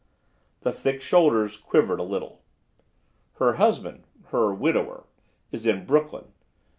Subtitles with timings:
[0.61, 2.41] The thick shoulders quivered a little.
[3.33, 6.33] "Her husband—her widower—is in Brooklyn.